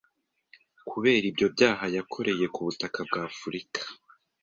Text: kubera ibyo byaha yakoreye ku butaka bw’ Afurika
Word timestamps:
kubera 0.89 1.23
ibyo 1.31 1.47
byaha 1.55 1.85
yakoreye 1.95 2.45
ku 2.53 2.59
butaka 2.65 2.99
bw’ 3.07 3.13
Afurika 3.27 3.81